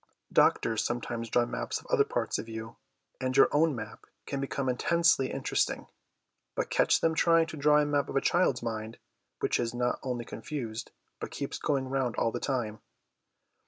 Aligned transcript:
Doctors 0.33 0.83
sometimes 0.83 1.29
draw 1.29 1.45
maps 1.45 1.79
of 1.79 1.85
other 1.85 2.03
parts 2.03 2.39
of 2.39 2.49
you, 2.49 2.75
and 3.19 3.37
your 3.37 3.47
own 3.51 3.75
map 3.75 4.07
can 4.25 4.41
become 4.41 4.67
intensely 4.67 5.29
interesting, 5.31 5.85
but 6.55 6.71
catch 6.71 7.01
them 7.01 7.13
trying 7.13 7.45
to 7.45 7.55
draw 7.55 7.77
a 7.79 7.85
map 7.85 8.09
of 8.09 8.15
a 8.15 8.19
child's 8.21 8.63
mind, 8.63 8.97
which 9.41 9.59
is 9.59 9.75
not 9.75 9.99
only 10.01 10.25
confused, 10.25 10.89
but 11.19 11.29
keeps 11.29 11.59
going 11.59 11.87
round 11.87 12.15
all 12.15 12.31
the 12.31 12.39
time. 12.39 12.79